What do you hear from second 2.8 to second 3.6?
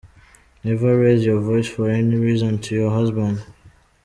husband.